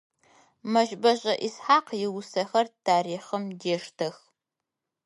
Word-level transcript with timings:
Мэщбэшӏэ 0.71 1.33
Исхьакъ 1.47 1.93
иусэхэр 2.05 2.67
тарихъым 2.83 3.43
дештэх. 3.59 4.15